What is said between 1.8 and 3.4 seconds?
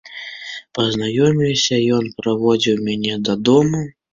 ён праводзіў мяне